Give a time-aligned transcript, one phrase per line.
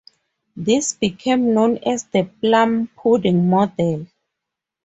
[0.55, 4.07] This became known as the plum pudding model.